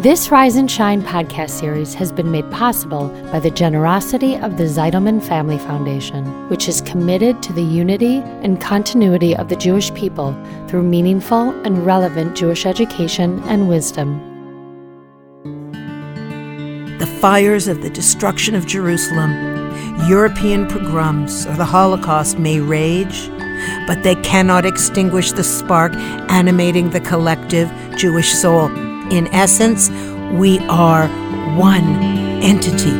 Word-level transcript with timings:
This 0.00 0.30
Rise 0.30 0.56
and 0.56 0.70
Shine 0.70 1.02
podcast 1.02 1.50
series 1.50 1.92
has 1.92 2.10
been 2.10 2.30
made 2.30 2.50
possible 2.50 3.08
by 3.30 3.38
the 3.38 3.50
generosity 3.50 4.34
of 4.34 4.56
the 4.56 4.64
Zeidelman 4.64 5.22
Family 5.22 5.58
Foundation, 5.58 6.24
which 6.48 6.70
is 6.70 6.80
committed 6.80 7.42
to 7.42 7.52
the 7.52 7.62
unity 7.62 8.22
and 8.40 8.58
continuity 8.58 9.36
of 9.36 9.50
the 9.50 9.56
Jewish 9.56 9.92
people 9.92 10.32
through 10.68 10.84
meaningful 10.84 11.50
and 11.66 11.84
relevant 11.84 12.34
Jewish 12.34 12.64
education 12.64 13.40
and 13.40 13.68
wisdom. 13.68 14.18
The 16.98 17.18
fires 17.20 17.68
of 17.68 17.82
the 17.82 17.90
destruction 17.90 18.54
of 18.54 18.66
Jerusalem, 18.66 19.32
European 20.08 20.66
pogroms, 20.66 21.44
or 21.44 21.56
the 21.56 21.66
Holocaust 21.66 22.38
may 22.38 22.58
rage, 22.58 23.28
but 23.86 24.02
they 24.02 24.14
cannot 24.22 24.64
extinguish 24.64 25.32
the 25.32 25.44
spark 25.44 25.92
animating 26.30 26.88
the 26.88 27.00
collective 27.00 27.70
Jewish 27.98 28.32
soul. 28.32 28.89
In 29.10 29.26
essence, 29.34 29.90
we 30.38 30.60
are 30.68 31.08
one 31.56 31.84
entity. 32.44 32.92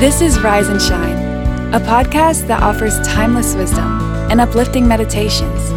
This 0.00 0.22
is 0.22 0.40
Rise 0.40 0.68
and 0.68 0.80
Shine, 0.80 1.74
a 1.74 1.78
podcast 1.78 2.46
that 2.48 2.62
offers 2.62 2.98
timeless 3.06 3.54
wisdom 3.54 4.00
and 4.30 4.40
uplifting 4.40 4.88
meditations 4.88 5.68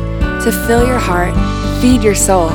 to 0.45 0.63
fill 0.65 0.87
your 0.87 0.97
heart, 0.97 1.33
feed 1.81 2.03
your 2.03 2.15
soul, 2.15 2.49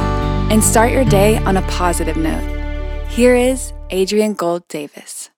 and 0.51 0.65
start 0.65 0.92
your 0.92 1.05
day 1.05 1.37
on 1.45 1.59
a 1.59 1.62
positive 1.68 2.16
note. 2.16 3.07
Here 3.10 3.34
is 3.34 3.74
Adrienne 3.93 4.32
Gold 4.32 4.66
Davis. 4.68 5.29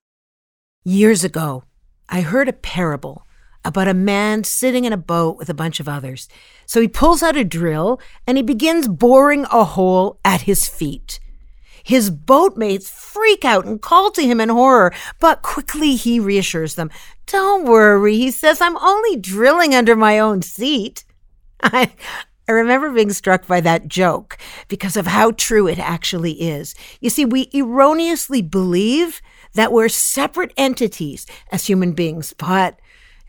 Years 0.84 1.24
ago, 1.24 1.64
I 2.08 2.20
heard 2.20 2.48
a 2.48 2.52
parable 2.52 3.26
about 3.64 3.88
a 3.88 3.94
man 3.94 4.44
sitting 4.44 4.84
in 4.84 4.92
a 4.92 4.96
boat 4.96 5.36
with 5.36 5.48
a 5.48 5.54
bunch 5.54 5.80
of 5.80 5.88
others. 5.88 6.28
So 6.66 6.80
he 6.80 6.88
pulls 6.88 7.22
out 7.22 7.36
a 7.36 7.44
drill 7.44 8.00
and 8.26 8.36
he 8.36 8.42
begins 8.42 8.88
boring 8.88 9.44
a 9.52 9.64
hole 9.64 10.18
at 10.24 10.42
his 10.42 10.68
feet. 10.68 11.20
His 11.84 12.10
boatmates 12.10 12.88
freak 12.88 13.44
out 13.44 13.64
and 13.64 13.82
call 13.82 14.10
to 14.12 14.22
him 14.22 14.40
in 14.40 14.48
horror, 14.48 14.92
but 15.18 15.42
quickly 15.42 15.96
he 15.96 16.20
reassures 16.20 16.76
them. 16.76 16.90
Don't 17.26 17.64
worry, 17.64 18.16
he 18.16 18.30
says, 18.30 18.60
I'm 18.60 18.76
only 18.78 19.16
drilling 19.16 19.74
under 19.74 19.96
my 19.96 20.18
own 20.18 20.42
seat. 20.42 21.04
I, 21.62 21.92
I 22.48 22.52
remember 22.52 22.90
being 22.90 23.12
struck 23.12 23.46
by 23.46 23.60
that 23.60 23.88
joke 23.88 24.38
because 24.68 24.96
of 24.96 25.06
how 25.06 25.32
true 25.32 25.66
it 25.66 25.78
actually 25.78 26.32
is. 26.32 26.74
You 27.00 27.10
see, 27.10 27.24
we 27.24 27.50
erroneously 27.54 28.42
believe 28.42 29.22
that 29.54 29.72
we're 29.72 29.88
separate 29.88 30.52
entities 30.56 31.26
as 31.50 31.66
human 31.66 31.92
beings, 31.92 32.32
but 32.32 32.78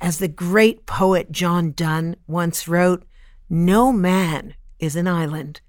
as 0.04 0.18
the 0.18 0.28
great 0.28 0.86
poet 0.86 1.32
John 1.32 1.72
Donne 1.72 2.18
once 2.28 2.68
wrote, 2.68 3.06
no 3.50 3.94
man 3.94 4.54
is 4.78 4.98
an 4.98 5.08
island. 5.08 5.62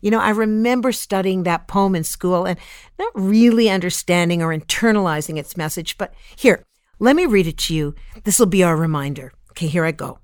You 0.00 0.10
know, 0.10 0.18
I 0.18 0.30
remember 0.30 0.90
studying 0.90 1.44
that 1.44 1.68
poem 1.68 1.94
in 1.94 2.02
school 2.02 2.44
and 2.46 2.58
not 2.98 3.12
really 3.14 3.70
understanding 3.70 4.42
or 4.42 4.48
internalizing 4.48 5.38
its 5.38 5.56
message, 5.56 5.96
but 5.98 6.12
here, 6.34 6.64
let 6.98 7.14
me 7.14 7.26
read 7.26 7.46
it 7.46 7.58
to 7.58 7.74
you. 7.74 7.94
This 8.24 8.40
will 8.40 8.46
be 8.46 8.64
our 8.64 8.76
reminder. 8.76 9.32
Okay, 9.50 9.68
here 9.68 9.84
I 9.84 9.92
go. 9.92 10.18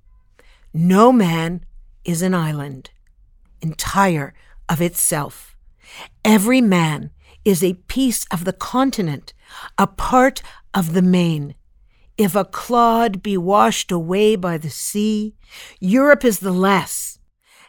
No 0.75 1.13
man 1.13 1.65
is 2.05 2.21
an 2.21 2.35
island, 2.35 2.91
entire 3.61 4.35
of 4.69 4.83
itself. 4.83 5.55
Every 6.25 6.61
man 6.61 7.11
is 7.45 7.63
a 7.63 7.75
piece 7.75 8.27
of 8.33 8.45
the 8.45 8.53
continent, 8.53 9.35
a 9.79 9.87
part 9.87 10.43
of 10.75 10.95
the 10.95 11.03
main. 11.03 11.55
If 12.19 12.35
a 12.35 12.45
clod 12.45 13.23
be 13.23 13.37
washed 13.37 13.91
away 13.91 14.37
by 14.37 14.59
the 14.59 14.71
sea, 14.71 15.35
Europe 15.81 16.25
is 16.25 16.41
the 16.41 16.53
less, 16.53 17.19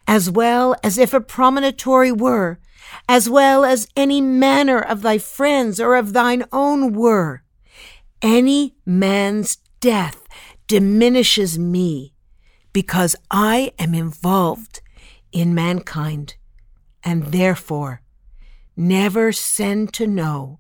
as 0.08 0.30
well 0.30 0.76
as 0.84 0.98
if 0.98 1.14
a 1.14 1.22
promontory 1.22 2.12
were, 2.12 2.60
as 3.08 3.30
well 3.30 3.64
as 3.64 3.88
any 3.96 4.22
manner 4.22 4.80
of 4.80 5.02
thy 5.02 5.18
friends 5.18 5.80
or 5.80 5.96
of 5.96 6.14
thine 6.14 6.44
own 6.52 6.94
were. 6.94 7.44
Any 8.22 8.76
man's 8.86 9.58
death 9.80 10.28
diminishes 10.68 11.58
me, 11.58 12.14
because 12.74 13.16
I 13.32 13.72
am 13.80 13.94
involved 13.94 14.82
in 15.32 15.56
mankind, 15.56 16.36
and 17.04 17.28
therefore 17.28 18.02
never 18.76 19.32
send 19.32 19.94
to 19.94 20.08
know 20.08 20.60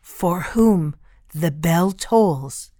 for 0.00 0.40
whom 0.40 0.96
the 1.34 1.50
bell 1.50 1.92
tolls 1.92 2.70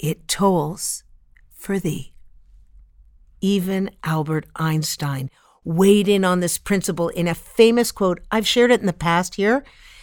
it 0.00 0.26
tolls 0.26 1.04
for 1.52 1.78
thee. 1.78 2.14
Even 3.40 3.90
Albert 4.02 4.46
Einstein 4.56 5.30
weighed 5.62 6.08
in 6.08 6.24
on 6.24 6.40
this 6.40 6.58
principle 6.58 7.10
in 7.10 7.28
a 7.28 7.34
famous 7.34 7.92
quote. 7.92 8.20
I've 8.30 8.46
shared 8.46 8.70
it 8.70 8.80
in 8.80 8.86
the 8.86 8.92
past 8.92 9.34
here, 9.34 9.62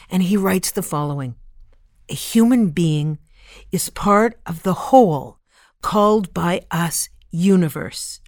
and 0.10 0.24
he 0.24 0.38
writes 0.38 0.72
the 0.72 0.84
following 0.84 1.36
A 2.10 2.14
human 2.14 2.70
being 2.70 3.18
is 3.72 3.90
part 3.90 4.40
of 4.46 4.64
the 4.64 4.74
whole 4.74 5.40
called 5.82 6.34
by 6.34 6.62
us 6.70 7.10
universe, 7.32 8.20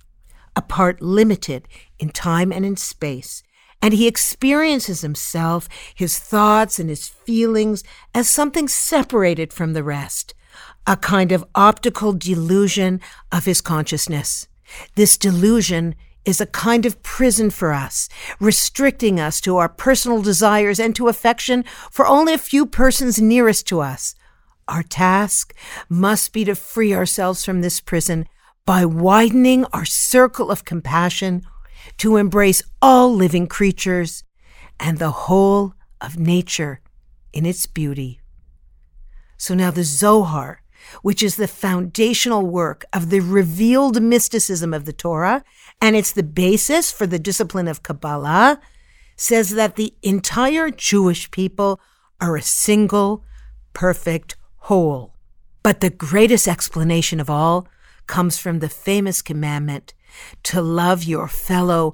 a 0.55 0.61
part 0.61 1.01
limited 1.01 1.67
in 1.99 2.09
time 2.09 2.51
and 2.51 2.65
in 2.65 2.77
space. 2.77 3.43
And 3.81 3.93
he 3.93 4.07
experiences 4.07 5.01
himself, 5.01 5.69
his 5.95 6.19
thoughts, 6.19 6.79
and 6.79 6.89
his 6.89 7.07
feelings 7.07 7.83
as 8.13 8.29
something 8.29 8.67
separated 8.67 9.53
from 9.53 9.71
the 9.71 9.83
rest, 9.83 10.33
a 10.87 10.97
kind 10.97 11.31
of 11.31 11.45
optical 11.55 12.13
delusion 12.13 13.01
of 13.31 13.45
his 13.45 13.61
consciousness. 13.61 14.47
This 14.95 15.17
delusion 15.17 15.95
is 16.25 16.41
a 16.41 16.45
kind 16.45 16.85
of 16.85 17.01
prison 17.01 17.49
for 17.49 17.73
us, 17.73 18.09
restricting 18.39 19.19
us 19.19 19.41
to 19.41 19.57
our 19.57 19.69
personal 19.69 20.21
desires 20.21 20.79
and 20.79 20.95
to 20.95 21.07
affection 21.07 21.63
for 21.91 22.05
only 22.05 22.33
a 22.33 22.37
few 22.37 22.65
persons 22.65 23.21
nearest 23.21 23.67
to 23.67 23.79
us. 23.79 24.15
Our 24.67 24.83
task 24.83 25.55
must 25.89 26.31
be 26.31 26.45
to 26.45 26.55
free 26.55 26.93
ourselves 26.93 27.43
from 27.43 27.61
this 27.61 27.79
prison 27.79 28.27
by 28.65 28.85
widening 28.85 29.65
our 29.73 29.85
circle 29.85 30.51
of 30.51 30.65
compassion 30.65 31.41
to 31.97 32.17
embrace 32.17 32.61
all 32.81 33.13
living 33.13 33.47
creatures 33.47 34.23
and 34.79 34.99
the 34.99 35.11
whole 35.11 35.73
of 36.01 36.19
nature 36.19 36.81
in 37.33 37.45
its 37.45 37.65
beauty. 37.65 38.18
So 39.39 39.55
now 39.55 39.71
the 39.71 39.83
Zohar 39.83 40.61
which 41.01 41.23
is 41.23 41.35
the 41.35 41.47
foundational 41.47 42.45
work 42.45 42.85
of 42.93 43.09
the 43.09 43.19
revealed 43.19 44.01
mysticism 44.01 44.73
of 44.73 44.85
the 44.85 44.93
Torah, 44.93 45.43
and 45.81 45.95
it's 45.95 46.11
the 46.11 46.23
basis 46.23 46.91
for 46.91 47.07
the 47.07 47.19
discipline 47.19 47.67
of 47.67 47.83
Kabbalah, 47.83 48.59
says 49.15 49.51
that 49.51 49.75
the 49.75 49.93
entire 50.01 50.69
Jewish 50.69 51.29
people 51.31 51.79
are 52.21 52.35
a 52.35 52.41
single, 52.41 53.23
perfect 53.73 54.35
whole. 54.57 55.13
But 55.63 55.81
the 55.81 55.89
greatest 55.89 56.47
explanation 56.47 57.19
of 57.19 57.29
all 57.29 57.67
comes 58.07 58.37
from 58.37 58.59
the 58.59 58.69
famous 58.69 59.21
commandment 59.21 59.93
to 60.43 60.61
love 60.61 61.03
your 61.03 61.27
fellow 61.27 61.93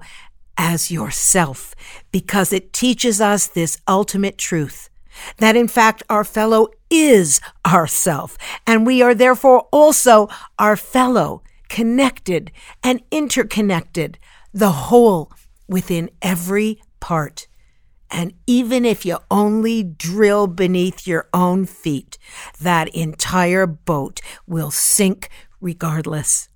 as 0.57 0.89
yourself, 0.89 1.75
because 2.11 2.53
it 2.53 2.71
teaches 2.71 3.19
us 3.19 3.47
this 3.47 3.77
ultimate 3.87 4.37
truth 4.37 4.89
that 5.37 5.55
in 5.55 5.67
fact 5.67 6.03
our 6.09 6.23
fellow 6.23 6.67
is 6.89 7.41
ourself, 7.65 8.37
and 8.65 8.85
we 8.85 9.01
are 9.01 9.15
therefore 9.15 9.67
also 9.71 10.29
our 10.59 10.75
fellow, 10.75 11.41
connected 11.69 12.51
and 12.83 13.01
interconnected, 13.11 14.17
the 14.53 14.71
whole 14.71 15.31
within 15.67 16.09
every 16.21 16.81
part. 16.99 17.47
And 18.11 18.33
even 18.45 18.85
if 18.85 19.05
you 19.05 19.17
only 19.31 19.83
drill 19.83 20.47
beneath 20.47 21.07
your 21.07 21.27
own 21.33 21.65
feet, 21.65 22.17
that 22.61 22.87
entire 22.89 23.65
boat 23.65 24.21
will 24.47 24.71
sink 24.71 25.29
regardless. 25.59 26.49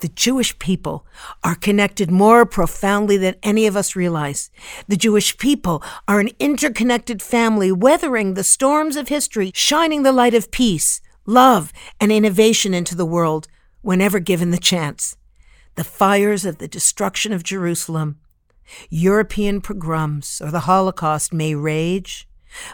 The 0.00 0.08
Jewish 0.08 0.58
people 0.58 1.06
are 1.44 1.54
connected 1.54 2.10
more 2.10 2.46
profoundly 2.46 3.18
than 3.18 3.34
any 3.42 3.66
of 3.66 3.76
us 3.76 3.94
realize. 3.94 4.50
The 4.88 4.96
Jewish 4.96 5.36
people 5.36 5.82
are 6.08 6.20
an 6.20 6.30
interconnected 6.38 7.20
family, 7.20 7.70
weathering 7.70 8.32
the 8.32 8.44
storms 8.44 8.96
of 8.96 9.08
history, 9.08 9.52
shining 9.54 10.02
the 10.02 10.12
light 10.12 10.32
of 10.32 10.50
peace, 10.50 11.02
love, 11.26 11.70
and 12.00 12.10
innovation 12.10 12.72
into 12.72 12.94
the 12.94 13.04
world 13.04 13.46
whenever 13.82 14.20
given 14.20 14.50
the 14.50 14.58
chance. 14.58 15.16
The 15.74 15.84
fires 15.84 16.46
of 16.46 16.58
the 16.58 16.68
destruction 16.68 17.32
of 17.32 17.42
Jerusalem, 17.42 18.18
European 18.88 19.60
pogroms, 19.60 20.40
or 20.42 20.50
the 20.50 20.60
Holocaust 20.60 21.32
may 21.32 21.54
rage, 21.54 22.26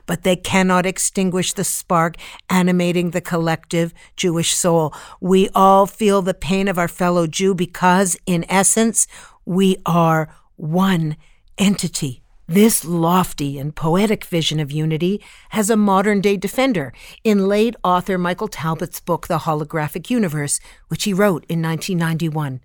but 0.07 0.23
they 0.23 0.37
cannot 0.37 0.87
extinguish 0.87 1.53
the 1.53 1.65
spark 1.65 2.17
animating 2.49 3.11
the 3.11 3.21
collective 3.21 3.93
Jewish 4.17 4.55
soul. 4.55 4.95
We 5.21 5.49
all 5.55 5.87
feel 5.87 6.23
the 6.23 6.35
pain 6.35 6.69
of 6.69 6.79
our 6.79 6.89
fellow 6.89 7.27
Jew 7.27 7.55
because, 7.55 8.17
in 8.27 8.45
essence, 8.49 9.07
we 9.45 9.77
are 9.87 10.29
one 10.57 11.17
entity. 11.59 12.23
This 12.49 12.85
lofty 12.85 13.59
and 13.59 13.75
poetic 13.75 14.25
vision 14.25 14.61
of 14.61 14.71
unity 14.71 15.21
has 15.51 15.69
a 15.69 15.77
modern 15.77 16.21
day 16.21 16.37
defender 16.37 16.93
in 17.25 17.49
late 17.49 17.75
author 17.83 18.19
Michael 18.19 18.47
Talbot's 18.47 19.01
book, 19.01 19.27
The 19.27 19.39
Holographic 19.39 20.11
Universe, 20.11 20.61
which 20.87 21.05
he 21.05 21.13
wrote 21.13 21.45
in 21.49 21.61
1991. 21.61 22.61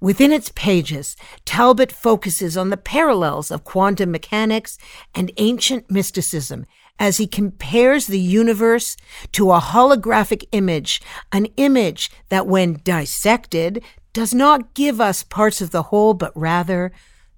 Within 0.00 0.32
its 0.32 0.50
pages, 0.54 1.16
Talbot 1.44 1.92
focuses 1.92 2.56
on 2.56 2.70
the 2.70 2.76
parallels 2.76 3.50
of 3.50 3.64
quantum 3.64 4.10
mechanics 4.10 4.78
and 5.14 5.30
ancient 5.36 5.90
mysticism 5.90 6.66
as 6.98 7.18
he 7.18 7.26
compares 7.26 8.06
the 8.06 8.18
universe 8.18 8.96
to 9.32 9.52
a 9.52 9.60
holographic 9.60 10.44
image, 10.52 11.00
an 11.32 11.46
image 11.56 12.10
that, 12.28 12.46
when 12.46 12.80
dissected, 12.84 13.82
does 14.12 14.32
not 14.32 14.74
give 14.74 15.00
us 15.00 15.22
parts 15.22 15.60
of 15.60 15.70
the 15.72 15.84
whole, 15.84 16.14
but 16.14 16.32
rather 16.34 16.92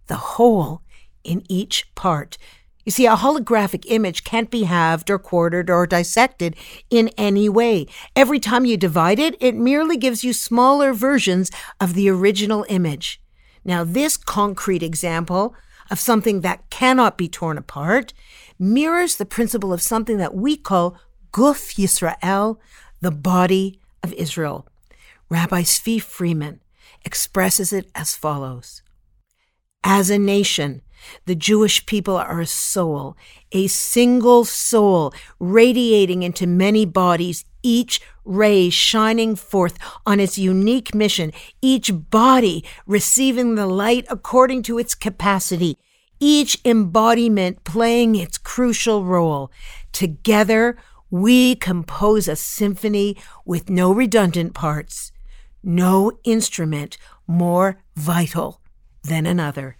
the 0.07 0.17
whole 0.17 0.83
in 1.25 1.43
each 1.49 1.93
part. 1.95 2.39
You 2.89 2.93
see, 2.93 3.05
a 3.05 3.17
holographic 3.17 3.85
image 3.89 4.25
can't 4.25 4.51
be 4.51 4.63
halved 4.63 5.11
or 5.11 5.19
quartered 5.19 5.69
or 5.69 5.87
dissected 5.87 6.57
in 6.89 7.11
any 7.19 7.47
way. 7.47 7.87
Every 8.17 8.41
time 8.41 8.65
you 8.65 8.79
divide 8.79 9.19
it, 9.19 9.37
it 9.41 9.55
merely 9.55 9.99
gives 9.99 10.25
you 10.25 10.33
smaller 10.33 10.95
versions 10.95 11.51
of 11.79 11.93
the 11.93 12.09
original 12.09 12.65
image. 12.71 13.21
Now, 13.63 13.85
this 13.85 14.17
concrete 14.17 14.83
example 14.83 15.55
of 15.91 16.01
something 16.01 16.41
that 16.41 16.71
cannot 16.71 17.19
be 17.19 17.29
torn 17.29 17.59
apart 17.59 18.15
mirrors 18.59 19.17
the 19.17 19.27
principle 19.27 19.75
of 19.75 19.83
something 19.83 20.17
that 20.17 20.35
we 20.35 20.57
call 20.57 20.97
Guf 21.31 21.75
Yisrael, 21.77 22.57
the 23.03 23.11
body 23.11 23.79
of 24.03 24.15
Israel. 24.15 24.67
Rabbi 25.29 25.61
Tzvi 25.61 26.01
Freeman 26.01 26.63
expresses 27.05 27.71
it 27.71 27.91
as 27.95 28.17
follows 28.17 28.81
As 29.85 30.09
a 30.09 30.19
nation, 30.19 30.81
the 31.27 31.35
Jewish 31.35 31.87
people 31.87 32.17
are 32.17 32.41
a 32.41 32.47
soul, 32.47 33.17
a 33.53 33.67
single 33.67 34.45
soul 34.45 35.13
radiating 35.39 36.23
into 36.23 36.47
many 36.47 36.85
bodies, 36.85 37.45
each 37.63 38.01
ray 38.25 38.71
shining 38.71 39.35
forth 39.35 39.79
on 40.07 40.21
its 40.21 40.39
unique 40.39 40.95
mission, 40.95 41.33
each 41.63 41.91
body 42.11 42.65
receiving 42.87 43.55
the 43.55 43.67
light 43.67 44.05
according 44.11 44.63
to 44.63 44.79
its 44.79 44.95
capacity, 44.95 45.79
each 46.21 46.61
embodiment 46.65 47.65
playing 47.65 48.15
its 48.15 48.39
crucial 48.39 49.05
role. 49.05 49.51
Together, 49.93 50.77
we 51.11 51.55
compose 51.55 52.29
a 52.29 52.37
symphony 52.37 53.17
with 53.47 53.71
no 53.71 53.93
redundant 53.93 54.53
parts, 54.53 55.11
no 55.63 56.13
instrument 56.25 56.99
more 57.27 57.83
vital 57.97 58.61
than 59.05 59.25
another. 59.25 59.78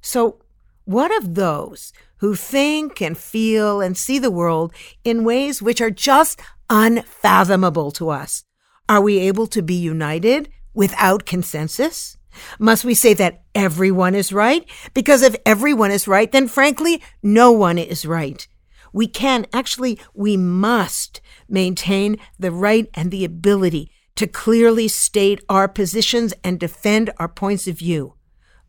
So, 0.00 0.40
what 0.84 1.14
of 1.18 1.34
those 1.34 1.92
who 2.18 2.34
think 2.34 3.00
and 3.02 3.16
feel 3.16 3.80
and 3.80 3.96
see 3.96 4.18
the 4.18 4.30
world 4.30 4.72
in 5.04 5.24
ways 5.24 5.60
which 5.60 5.80
are 5.80 5.90
just 5.90 6.40
unfathomable 6.70 7.90
to 7.92 8.08
us? 8.08 8.44
Are 8.88 9.00
we 9.00 9.18
able 9.18 9.46
to 9.48 9.62
be 9.62 9.74
united 9.74 10.48
without 10.72 11.26
consensus? 11.26 12.16
Must 12.58 12.84
we 12.84 12.94
say 12.94 13.14
that 13.14 13.42
everyone 13.54 14.14
is 14.14 14.32
right? 14.32 14.64
Because 14.94 15.22
if 15.22 15.36
everyone 15.44 15.90
is 15.90 16.08
right, 16.08 16.30
then 16.30 16.48
frankly, 16.48 17.02
no 17.22 17.52
one 17.52 17.78
is 17.78 18.06
right. 18.06 18.46
We 18.92 19.06
can, 19.06 19.46
actually, 19.52 19.98
we 20.14 20.36
must 20.36 21.20
maintain 21.48 22.16
the 22.38 22.52
right 22.52 22.88
and 22.94 23.10
the 23.10 23.24
ability 23.24 23.90
to 24.16 24.26
clearly 24.26 24.88
state 24.88 25.44
our 25.48 25.68
positions 25.68 26.32
and 26.42 26.58
defend 26.58 27.10
our 27.18 27.28
points 27.28 27.68
of 27.68 27.78
view. 27.78 28.14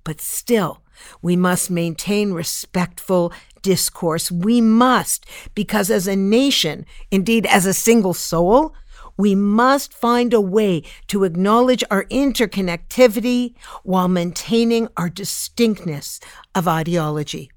But 0.03 0.21
still, 0.21 0.83
we 1.21 1.35
must 1.35 1.69
maintain 1.69 2.31
respectful 2.31 3.33
discourse. 3.61 4.31
We 4.31 4.61
must, 4.61 5.25
because 5.55 5.89
as 5.91 6.07
a 6.07 6.15
nation, 6.15 6.85
indeed 7.11 7.45
as 7.45 7.65
a 7.65 7.73
single 7.73 8.13
soul, 8.13 8.73
we 9.17 9.35
must 9.35 9.93
find 9.93 10.33
a 10.33 10.39
way 10.39 10.81
to 11.07 11.25
acknowledge 11.25 11.83
our 11.91 12.05
interconnectivity 12.05 13.53
while 13.83 14.07
maintaining 14.07 14.87
our 14.95 15.09
distinctness 15.09 16.21
of 16.55 16.69
ideology. 16.69 17.51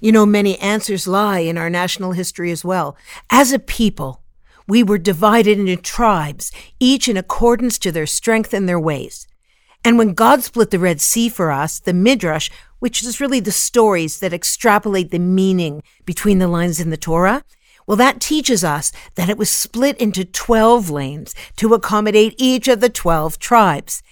You 0.00 0.12
know, 0.12 0.24
many 0.24 0.58
answers 0.60 1.06
lie 1.06 1.40
in 1.40 1.58
our 1.58 1.68
national 1.68 2.12
history 2.12 2.50
as 2.50 2.64
well. 2.64 2.96
As 3.28 3.52
a 3.52 3.58
people, 3.58 4.22
we 4.66 4.82
were 4.82 4.98
divided 4.98 5.58
into 5.58 5.76
tribes, 5.76 6.52
each 6.80 7.08
in 7.08 7.16
accordance 7.16 7.78
to 7.80 7.92
their 7.92 8.06
strength 8.06 8.54
and 8.54 8.68
their 8.68 8.80
ways. 8.80 9.26
And 9.84 9.98
when 9.98 10.14
God 10.14 10.42
split 10.42 10.70
the 10.70 10.78
Red 10.78 11.00
Sea 11.00 11.28
for 11.28 11.50
us, 11.50 11.80
the 11.80 11.92
Midrash, 11.92 12.50
which 12.78 13.02
is 13.02 13.20
really 13.20 13.40
the 13.40 13.50
stories 13.50 14.20
that 14.20 14.32
extrapolate 14.32 15.10
the 15.10 15.18
meaning 15.18 15.82
between 16.04 16.38
the 16.38 16.48
lines 16.48 16.78
in 16.80 16.90
the 16.90 16.96
Torah, 16.96 17.44
well, 17.86 17.96
that 17.96 18.20
teaches 18.20 18.62
us 18.62 18.92
that 19.16 19.28
it 19.28 19.36
was 19.36 19.50
split 19.50 19.96
into 19.98 20.24
12 20.24 20.88
lanes 20.88 21.34
to 21.56 21.74
accommodate 21.74 22.34
each 22.38 22.68
of 22.68 22.80
the 22.80 22.88
12 22.88 23.38
tribes. 23.40 24.02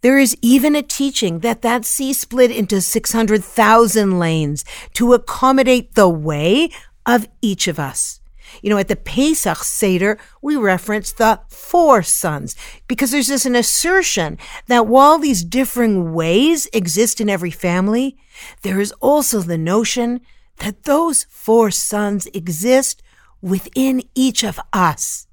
There 0.00 0.18
is 0.18 0.36
even 0.42 0.74
a 0.74 0.82
teaching 0.82 1.38
that 1.40 1.62
that 1.62 1.84
sea 1.84 2.12
split 2.12 2.50
into 2.50 2.80
600,000 2.80 4.18
lanes 4.18 4.64
to 4.94 5.14
accommodate 5.14 5.94
the 5.94 6.08
way 6.08 6.70
of 7.06 7.28
each 7.40 7.68
of 7.68 7.78
us. 7.78 8.20
You 8.62 8.70
know, 8.70 8.78
at 8.78 8.88
the 8.88 8.96
Pesach 8.96 9.58
Seder, 9.58 10.18
we 10.40 10.56
reference 10.56 11.12
the 11.12 11.40
four 11.48 12.02
sons 12.02 12.54
because 12.86 13.10
there's 13.10 13.26
this 13.26 13.44
an 13.44 13.56
assertion 13.56 14.38
that 14.68 14.86
while 14.86 15.18
these 15.18 15.44
differing 15.44 16.14
ways 16.14 16.68
exist 16.72 17.20
in 17.20 17.28
every 17.28 17.50
family, 17.50 18.16
there 18.62 18.80
is 18.80 18.92
also 19.00 19.40
the 19.40 19.58
notion 19.58 20.20
that 20.58 20.84
those 20.84 21.26
four 21.28 21.70
sons 21.72 22.26
exist 22.32 23.02
within 23.40 24.02
each 24.14 24.44
of 24.44 24.60
us. 24.72 25.26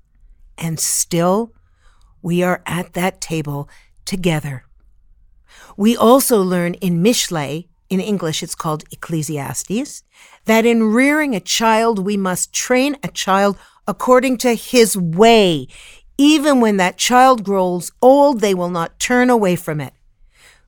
And 0.57 0.79
still, 0.79 1.53
we 2.21 2.43
are 2.43 2.63
at 2.65 2.93
that 2.93 3.21
table 3.21 3.69
together. 4.05 4.65
We 5.77 5.95
also 5.95 6.41
learn 6.41 6.73
in 6.75 7.01
Mishle, 7.03 7.68
in 7.89 7.99
English 7.99 8.43
it's 8.43 8.55
called 8.55 8.83
Ecclesiastes, 8.91 10.03
that 10.45 10.65
in 10.65 10.91
rearing 10.91 11.35
a 11.35 11.39
child, 11.39 11.99
we 11.99 12.17
must 12.17 12.53
train 12.53 12.97
a 13.03 13.07
child 13.07 13.57
according 13.87 14.37
to 14.37 14.53
his 14.53 14.95
way. 14.95 15.67
Even 16.17 16.59
when 16.59 16.77
that 16.77 16.97
child 16.97 17.43
grows 17.43 17.91
old, 18.01 18.41
they 18.41 18.53
will 18.53 18.69
not 18.69 18.99
turn 18.99 19.29
away 19.29 19.55
from 19.55 19.81
it. 19.81 19.93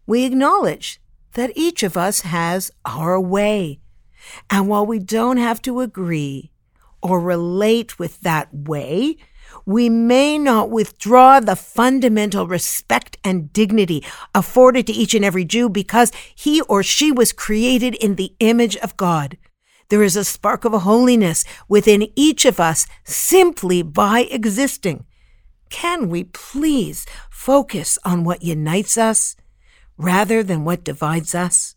We 0.07 0.25
acknowledge 0.25 0.99
that 1.33 1.51
each 1.55 1.83
of 1.83 1.95
us 1.95 2.21
has 2.21 2.71
our 2.85 3.19
way. 3.19 3.79
And 4.49 4.67
while 4.67 4.85
we 4.85 4.99
don't 4.99 5.37
have 5.37 5.61
to 5.63 5.81
agree, 5.81 6.51
or 7.01 7.19
relate 7.19 7.97
with 7.97 8.19
that 8.21 8.53
way, 8.53 9.17
we 9.65 9.89
may 9.89 10.37
not 10.37 10.69
withdraw 10.69 11.39
the 11.39 11.55
fundamental 11.55 12.47
respect 12.47 13.17
and 13.23 13.51
dignity 13.53 14.03
afforded 14.33 14.87
to 14.87 14.93
each 14.93 15.13
and 15.13 15.25
every 15.25 15.45
Jew 15.45 15.69
because 15.69 16.11
he 16.35 16.61
or 16.61 16.83
she 16.83 17.11
was 17.11 17.33
created 17.33 17.95
in 17.95 18.15
the 18.15 18.33
image 18.39 18.77
of 18.77 18.97
God. 18.97 19.37
There 19.89 20.03
is 20.03 20.15
a 20.15 20.23
spark 20.23 20.63
of 20.63 20.73
holiness 20.73 21.43
within 21.67 22.07
each 22.15 22.45
of 22.45 22.59
us 22.59 22.87
simply 23.03 23.83
by 23.83 24.21
existing. 24.31 25.05
Can 25.69 26.09
we 26.09 26.23
please 26.25 27.05
focus 27.29 27.97
on 28.05 28.23
what 28.23 28.43
unites 28.43 28.97
us 28.97 29.35
rather 29.97 30.43
than 30.43 30.63
what 30.63 30.83
divides 30.83 31.35
us? 31.35 31.75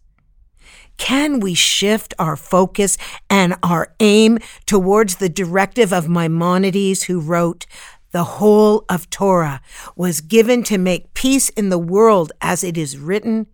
Can 0.96 1.40
we 1.40 1.54
shift 1.54 2.14
our 2.18 2.36
focus 2.36 2.96
and 3.28 3.54
our 3.62 3.94
aim 4.00 4.38
towards 4.66 5.16
the 5.16 5.28
directive 5.28 5.92
of 5.92 6.08
Maimonides, 6.08 7.04
who 7.04 7.20
wrote, 7.20 7.66
The 8.12 8.24
whole 8.24 8.84
of 8.88 9.10
Torah 9.10 9.60
was 9.96 10.20
given 10.20 10.62
to 10.64 10.78
make 10.78 11.14
peace 11.14 11.48
in 11.50 11.68
the 11.68 11.78
world 11.78 12.32
as 12.40 12.64
it 12.64 12.78
is 12.78 12.96
written. 12.96 13.46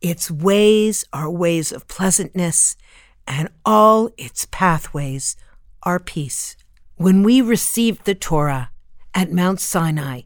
Its 0.00 0.30
ways 0.30 1.04
are 1.12 1.30
ways 1.30 1.72
of 1.72 1.88
pleasantness, 1.88 2.76
and 3.26 3.48
all 3.64 4.10
its 4.16 4.46
pathways 4.50 5.36
are 5.82 5.98
peace. 5.98 6.56
When 6.96 7.22
we 7.22 7.40
received 7.40 8.04
the 8.04 8.14
Torah 8.14 8.70
at 9.14 9.32
Mount 9.32 9.60
Sinai, 9.60 10.22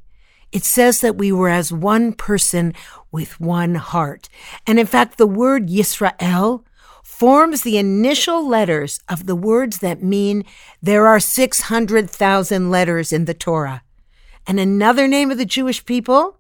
it 0.53 0.65
says 0.65 1.01
that 1.01 1.17
we 1.17 1.33
were 1.33 1.49
as 1.49 1.73
one 1.73 2.13
person 2.13 2.75
with 3.13 3.41
one 3.41 3.77
heart. 3.77 4.29
And 4.67 4.79
in 4.79 4.87
fact, 4.87 5.19
the 5.19 5.27
word 5.27 5.69
Yisrael 5.69 6.65
forms 7.03 7.63
the 7.63 7.79
initial 7.79 8.47
letters 8.47 9.01
of 9.09 9.27
the 9.27 9.37
words 9.37 9.79
that 9.79 10.03
mean 10.03 10.45
there 10.81 11.07
are 11.07 11.21
600,000 11.21 12.71
letters 12.71 13.13
in 13.13 13.27
the 13.27 13.35
Torah. 13.35 13.83
And 14.47 14.59
another 14.59 15.07
name 15.07 15.31
of 15.31 15.39
the 15.39 15.45
Jewish 15.45 15.85
people, 15.85 16.39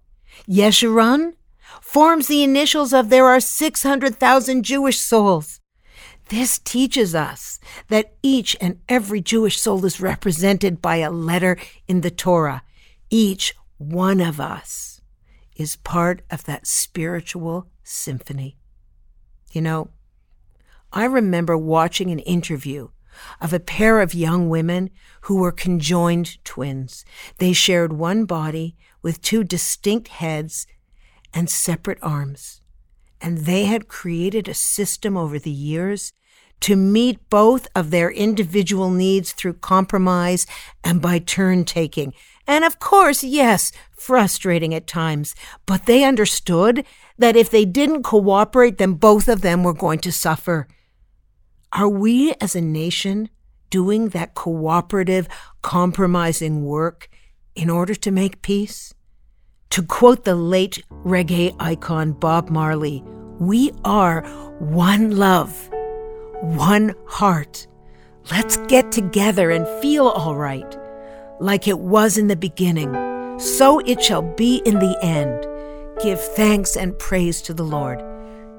Yeshurun, 0.48 1.34
forms 1.80 2.28
the 2.28 2.42
initials 2.42 2.92
of 2.92 3.10
there 3.10 3.26
are 3.26 3.40
600,000 3.40 4.62
Jewish 4.62 4.98
souls. 4.98 5.60
This 6.28 6.58
teaches 6.60 7.14
us 7.14 7.58
that 7.88 8.14
each 8.22 8.56
and 8.60 8.78
every 8.88 9.20
Jewish 9.20 9.60
soul 9.60 9.84
is 9.84 10.00
represented 10.00 10.80
by 10.80 10.96
a 10.96 11.10
letter 11.10 11.56
in 11.88 12.00
the 12.00 12.10
Torah, 12.10 12.62
each 13.10 13.54
one 13.80 14.20
of 14.20 14.38
us 14.38 15.00
is 15.56 15.76
part 15.76 16.20
of 16.30 16.44
that 16.44 16.66
spiritual 16.66 17.66
symphony. 17.82 18.58
You 19.52 19.62
know, 19.62 19.88
I 20.92 21.04
remember 21.04 21.56
watching 21.56 22.10
an 22.10 22.18
interview 22.20 22.88
of 23.40 23.52
a 23.52 23.58
pair 23.60 24.00
of 24.00 24.14
young 24.14 24.50
women 24.50 24.90
who 25.22 25.38
were 25.38 25.50
conjoined 25.50 26.42
twins. 26.44 27.04
They 27.38 27.54
shared 27.54 27.94
one 27.94 28.26
body 28.26 28.76
with 29.02 29.22
two 29.22 29.44
distinct 29.44 30.08
heads, 30.08 30.66
and 31.32 31.48
separate 31.48 31.98
arms. 32.02 32.60
And 33.20 33.38
they 33.38 33.64
had 33.64 33.88
created 33.88 34.46
a 34.46 34.54
system 34.54 35.16
over 35.16 35.38
the 35.38 35.50
years 35.50 36.12
to 36.60 36.76
meet 36.76 37.28
both 37.30 37.68
of 37.74 37.90
their 37.90 38.10
individual 38.10 38.90
needs 38.90 39.32
through 39.32 39.54
compromise 39.54 40.46
and 40.84 41.00
by 41.00 41.18
turn 41.18 41.64
taking. 41.64 42.12
And 42.46 42.64
of 42.64 42.78
course, 42.78 43.22
yes, 43.22 43.72
frustrating 43.92 44.74
at 44.74 44.86
times, 44.86 45.34
but 45.66 45.86
they 45.86 46.04
understood 46.04 46.84
that 47.18 47.36
if 47.36 47.50
they 47.50 47.64
didn't 47.64 48.02
cooperate, 48.02 48.78
then 48.78 48.94
both 48.94 49.28
of 49.28 49.40
them 49.40 49.62
were 49.62 49.74
going 49.74 50.00
to 50.00 50.12
suffer. 50.12 50.66
Are 51.72 51.88
we 51.88 52.34
as 52.40 52.56
a 52.56 52.60
nation 52.60 53.28
doing 53.70 54.08
that 54.08 54.34
cooperative, 54.34 55.28
compromising 55.62 56.64
work 56.64 57.08
in 57.54 57.70
order 57.70 57.94
to 57.94 58.10
make 58.10 58.42
peace? 58.42 58.92
To 59.70 59.82
quote 59.84 60.24
the 60.24 60.34
late 60.34 60.82
reggae 60.90 61.54
icon 61.60 62.12
Bob 62.12 62.50
Marley, 62.50 63.04
we 63.38 63.70
are 63.84 64.22
one 64.58 65.16
love, 65.16 65.70
one 66.42 66.94
heart. 67.06 67.66
Let's 68.30 68.56
get 68.68 68.92
together 68.92 69.50
and 69.50 69.66
feel 69.82 70.08
all 70.08 70.36
right, 70.36 70.76
like 71.40 71.66
it 71.66 71.78
was 71.78 72.18
in 72.18 72.28
the 72.28 72.36
beginning. 72.36 72.94
So 73.38 73.78
it 73.80 74.02
shall 74.02 74.22
be 74.22 74.62
in 74.64 74.78
the 74.78 74.98
end. 75.02 75.46
Give 76.02 76.20
thanks 76.20 76.76
and 76.76 76.98
praise 76.98 77.42
to 77.42 77.54
the 77.54 77.64
Lord, 77.64 78.00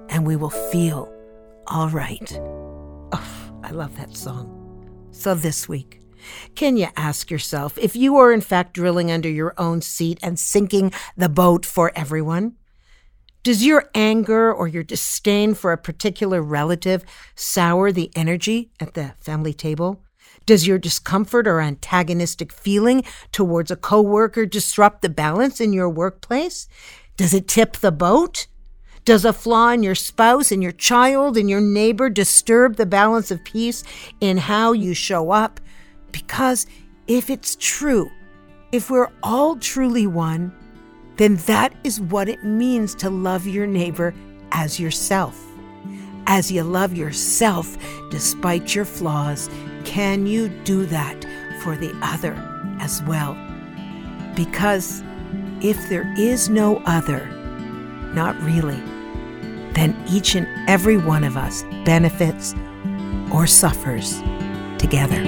and 0.10 0.26
we 0.26 0.36
will 0.36 0.50
feel 0.50 1.12
all 1.68 1.90
right. 1.90 2.32
Oh, 3.12 3.52
I 3.64 3.72
love 3.72 3.96
that 3.98 4.16
song. 4.16 4.58
So 5.12 5.36
this 5.36 5.68
week, 5.70 6.02
can 6.56 6.78
you 6.78 6.88
ask 6.96 7.32
yourself 7.32 7.78
if 7.78 7.96
you 7.96 8.18
are 8.18 8.32
in 8.32 8.42
fact 8.42 8.74
drilling 8.74 9.12
under 9.12 9.30
your 9.30 9.54
own 9.58 9.82
seat 9.82 10.20
and 10.22 10.40
sinking 10.40 10.94
the 11.16 11.30
boat 11.30 11.66
for 11.66 11.92
everyone? 11.96 12.58
Does 13.44 13.66
your 13.66 13.90
anger 13.96 14.54
or 14.54 14.68
your 14.68 14.84
disdain 14.84 15.56
for 15.56 15.72
a 15.72 15.78
particular 15.78 16.44
relative 16.44 17.04
sour 17.34 17.92
the 17.92 18.12
energy 18.16 18.70
at 18.80 18.94
the 18.94 19.14
family 19.18 19.52
table? 19.54 20.04
Does 20.46 20.68
your 20.68 20.78
discomfort 20.78 21.48
or 21.48 21.60
antagonistic 21.60 22.54
feeling 22.54 23.04
towards 23.32 23.72
a 23.72 23.76
coworker 23.76 24.46
disrupt 24.46 25.02
the 25.02 25.10
balance 25.10 25.60
in 25.60 25.74
your 25.74 25.90
workplace? 25.90 26.68
Does 27.18 27.34
it 27.34 27.48
tip 27.48 27.78
the 27.78 27.92
boat? 27.92 28.46
Does 29.06 29.26
a 29.26 29.34
flaw 29.34 29.72
in 29.72 29.82
your 29.82 29.96
spouse 29.96 30.52
and 30.52 30.62
your 30.62 30.72
child 30.72 31.36
and 31.36 31.50
your 31.50 31.62
neighbor 31.62 32.12
disturb 32.12 32.76
the 32.76 32.86
balance 32.86 33.32
of 33.32 33.44
peace 33.44 33.84
in 34.20 34.38
how 34.38 34.72
you 34.74 34.94
show 34.94 35.32
up 35.32 35.60
because 36.12 36.68
if 37.08 37.32
it's 37.32 37.58
true, 37.60 38.12
if 38.72 38.92
we're 38.92 39.12
all 39.24 39.56
truly 39.56 40.06
one, 40.06 40.54
then 41.22 41.36
that 41.46 41.72
is 41.84 42.01
what 42.01 42.28
it 42.28 42.44
means 42.44 42.96
to 42.96 43.08
love 43.08 43.46
your 43.46 43.68
neighbor 43.68 44.12
as 44.54 44.80
yourself. 44.80 45.40
As 46.25 46.51
you 46.51 46.63
love 46.63 46.96
yourself 46.96 47.78
despite 48.10 48.74
your 48.74 48.86
flaws, 48.86 49.48
can 49.86 50.25
you 50.25 50.50
do 50.63 50.84
that 50.88 51.24
for 51.62 51.78
the 51.78 51.96
other 52.01 52.34
as 52.80 53.04
well? 53.04 53.36
Because 54.36 55.04
if 55.62 55.78
there 55.90 56.12
is 56.18 56.50
no 56.50 56.78
other, 56.88 57.24
not 58.16 58.36
really, 58.42 58.82
then 59.74 59.96
each 60.10 60.34
and 60.34 60.48
every 60.68 60.98
one 60.98 61.24
of 61.24 61.38
us 61.38 61.62
benefits 61.86 62.56
or 63.32 63.46
suffers 63.46 64.24
together. 64.80 65.22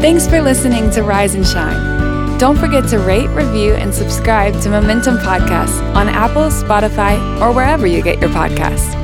Thanks 0.00 0.26
for 0.26 0.40
listening 0.40 0.90
to 0.92 1.02
Rise 1.02 1.34
and 1.34 1.46
Shine. 1.46 1.97
Don't 2.38 2.56
forget 2.56 2.88
to 2.90 3.00
rate, 3.00 3.26
review, 3.30 3.74
and 3.74 3.92
subscribe 3.92 4.60
to 4.62 4.70
Momentum 4.70 5.16
Podcasts 5.16 5.82
on 5.96 6.08
Apple, 6.08 6.50
Spotify, 6.50 7.18
or 7.40 7.52
wherever 7.52 7.84
you 7.84 8.00
get 8.00 8.20
your 8.20 8.30
podcasts. 8.30 8.94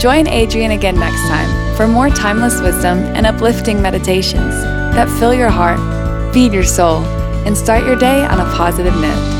Join 0.00 0.28
Adrienne 0.28 0.70
again 0.70 0.94
next 0.94 1.20
time 1.26 1.76
for 1.76 1.88
more 1.88 2.10
timeless 2.10 2.60
wisdom 2.60 2.98
and 3.16 3.26
uplifting 3.26 3.82
meditations 3.82 4.54
that 4.94 5.08
fill 5.18 5.34
your 5.34 5.50
heart, 5.50 5.80
feed 6.32 6.52
your 6.52 6.62
soul, 6.62 7.04
and 7.44 7.56
start 7.56 7.84
your 7.84 7.96
day 7.96 8.24
on 8.24 8.38
a 8.38 8.44
positive 8.54 8.94
note. 8.94 9.32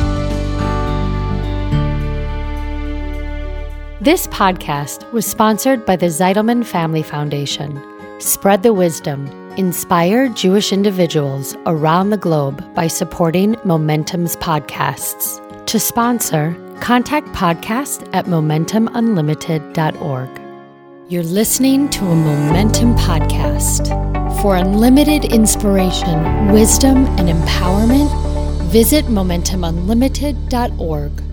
This 4.00 4.26
podcast 4.26 5.09
was 5.12 5.25
sponsored 5.25 5.87
by 5.87 5.95
the 5.95 6.07
Zeidelman 6.07 6.67
Family 6.67 7.05
Foundation. 7.05 7.81
Spread 8.19 8.65
the 8.65 8.73
wisdom 8.73 9.46
Inspire 9.57 10.29
Jewish 10.29 10.71
individuals 10.71 11.57
around 11.65 12.11
the 12.11 12.19
globe 12.19 12.63
by 12.75 12.89
supporting 12.89 13.57
Momentum's 13.65 14.37
podcasts. 14.37 15.41
To 15.67 15.81
sponsor, 15.81 16.55
contact 16.81 17.29
podcast 17.29 18.07
at 18.13 18.27
momentumunlimited.org. 18.27 20.29
You're 21.09 21.23
listening 21.23 21.89
to 21.89 22.05
a 22.05 22.15
Momentum 22.15 22.95
podcast. 22.97 23.89
For 24.43 24.57
unlimited 24.57 25.25
inspiration, 25.25 26.53
wisdom, 26.53 27.07
and 27.19 27.31
empowerment, 27.31 28.11
visit 28.65 29.07
momentumunlimited.org. 29.07 31.25